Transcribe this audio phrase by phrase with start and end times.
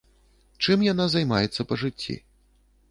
[0.63, 2.21] Чым яна займаецца па жыцці?